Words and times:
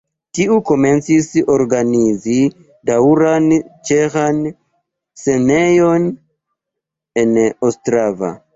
Tiu 0.37 0.55
komencis 0.69 1.27
organizi 1.55 2.37
daŭran 2.91 3.51
ĉeĥan 3.91 4.41
scenejon 5.25 6.11
en 7.25 7.41
Ostrava. 7.73 8.37